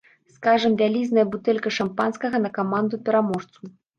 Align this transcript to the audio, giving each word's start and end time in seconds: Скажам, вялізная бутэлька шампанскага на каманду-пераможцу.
Скажам, 0.35 0.71
вялізная 0.79 1.25
бутэлька 1.35 1.69
шампанскага 1.77 2.37
на 2.47 2.53
каманду-пераможцу. 2.57 3.61